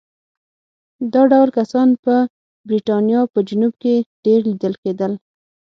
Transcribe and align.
دا 1.13 1.21
ډول 1.31 1.49
کسان 1.57 1.89
په 2.03 2.13
برېټانیا 2.67 3.21
په 3.33 3.39
جنوب 3.47 3.73
کې 3.81 3.95
ډېر 4.25 4.39
لیدل 4.49 4.73
کېدل. 4.83 5.11